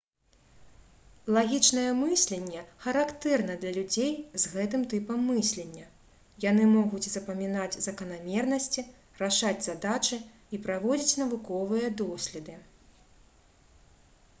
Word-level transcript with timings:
лагічнае 1.35 1.83
мысленне 1.97 2.61
характэрна 2.85 3.57
для 3.65 3.73
людзей 3.75 4.09
з 4.45 4.53
гэтым 4.53 4.87
тыпам 4.93 5.21
мыслення 5.33 5.85
яны 6.47 6.65
могуць 6.73 7.03
запамінаць 7.17 7.79
заканамернасці 7.89 8.87
рашаць 9.23 9.55
задачы 9.69 10.21
і 10.57 10.63
праводзіць 10.67 11.17
навуковыя 11.27 11.95
доследы 12.03 12.57